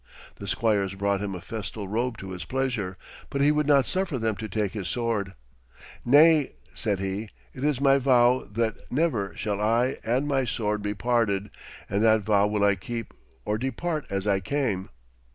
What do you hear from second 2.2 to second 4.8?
his pleasure, but he would not suffer them to take